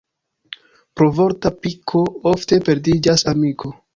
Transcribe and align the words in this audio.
Pro 1.01 1.09
vorta 1.19 1.51
piko 1.67 2.03
ofte 2.33 2.61
perdiĝas 2.71 3.29
amiko. 3.35 3.75